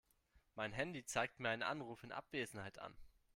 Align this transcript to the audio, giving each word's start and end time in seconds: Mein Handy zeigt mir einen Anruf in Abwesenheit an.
Mein 0.55 0.73
Handy 0.73 1.05
zeigt 1.05 1.39
mir 1.39 1.49
einen 1.49 1.61
Anruf 1.61 2.03
in 2.03 2.11
Abwesenheit 2.11 2.79
an. 2.79 2.95